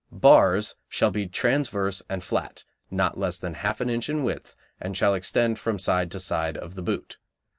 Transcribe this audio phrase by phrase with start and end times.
[0.11, 4.97] Bars shall be transverse and flat, not less than half an inch in width, and
[4.97, 7.19] shall extend from side to side of the boot.